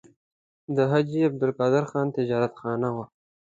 د 0.75 0.77
حاجي 0.91 1.21
عبدالقدیر 1.29 1.83
خان 1.91 2.07
تجارتخانه 2.17 2.89
وه. 2.95 3.05